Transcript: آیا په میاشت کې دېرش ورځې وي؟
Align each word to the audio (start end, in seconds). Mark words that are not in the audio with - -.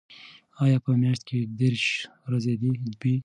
آیا 0.63 0.77
په 0.85 0.91
میاشت 1.01 1.21
کې 1.27 1.39
دېرش 1.59 1.85
ورځې 2.25 2.53
وي؟ 3.01 3.13